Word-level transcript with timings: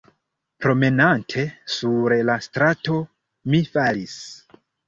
Promenante 0.65 1.43
sur 1.75 2.17
la 2.31 2.39
strato, 2.49 2.99
mi 3.53 3.63
falis. 3.77 4.21